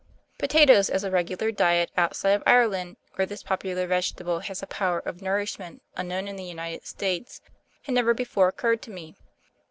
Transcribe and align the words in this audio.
Potatoes 0.39 0.89
as 0.89 1.03
a 1.03 1.11
regular 1.11 1.51
diet, 1.51 1.91
outside 1.95 2.31
of 2.31 2.41
Ireland, 2.47 2.97
where 3.13 3.27
this 3.27 3.43
popular 3.43 3.85
vegetable 3.85 4.39
has 4.39 4.63
a 4.63 4.65
power 4.65 4.97
of 4.97 5.21
nourishment 5.21 5.83
unknown 5.95 6.27
in 6.27 6.37
the 6.37 6.43
United 6.43 6.87
States, 6.87 7.39
had 7.83 7.93
never 7.93 8.15
before 8.15 8.47
occurred 8.47 8.81
to 8.81 8.89
me. 8.89 9.13